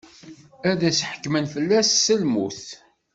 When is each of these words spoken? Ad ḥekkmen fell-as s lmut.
Ad 0.69 0.81
ḥekkmen 1.07 1.45
fell-as 1.53 1.89
s 2.05 2.07
lmut. 2.21 2.63